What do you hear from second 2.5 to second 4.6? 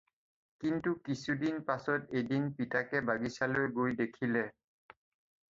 পিতাকে বাগিচালৈ গৈ দেখিলে